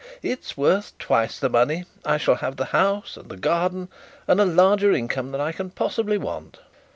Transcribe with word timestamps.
'It's 0.23 0.57
worth 0.57 0.97
twice 0.97 1.37
the 1.37 1.47
money. 1.47 1.85
I 2.03 2.17
shall 2.17 2.37
have 2.37 2.55
the 2.55 2.65
house 2.73 3.17
and 3.17 3.29
the 3.29 3.37
garden, 3.37 3.87
and 4.27 4.41
a 4.41 4.45
larger 4.45 4.91
income 4.93 5.29
than 5.31 5.41
I 5.41 5.51
can 5.51 5.69
possibly 5.69 6.17
want.' 6.17 6.57